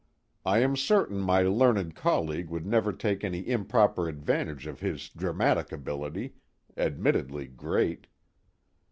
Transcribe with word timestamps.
I 0.47 0.61
am 0.63 0.75
certain 0.75 1.19
my 1.19 1.43
learned 1.43 1.93
colleague 1.95 2.49
would 2.49 2.65
never 2.65 2.91
take 2.91 3.23
any 3.23 3.47
improper 3.47 4.07
advantage 4.09 4.65
of 4.65 4.79
his 4.79 5.09
dramatic 5.09 5.71
ability, 5.71 6.33
admittedly 6.75 7.45
great. 7.45 8.07